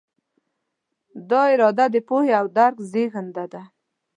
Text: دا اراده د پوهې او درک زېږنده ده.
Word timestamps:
دا 1.29 1.41
اراده 1.53 1.85
د 1.91 1.95
پوهې 2.07 2.31
او 2.39 2.45
درک 2.57 2.75
زېږنده 2.91 3.45
ده. 3.53 3.61